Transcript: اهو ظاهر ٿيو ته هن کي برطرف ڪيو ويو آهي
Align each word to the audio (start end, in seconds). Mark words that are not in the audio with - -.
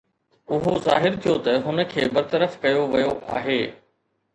اهو 0.55 0.73
ظاهر 0.85 1.19
ٿيو 1.27 1.37
ته 1.49 1.61
هن 1.67 1.85
کي 1.93 2.09
برطرف 2.19 2.59
ڪيو 2.67 2.91
ويو 2.93 3.17
آهي 3.41 3.61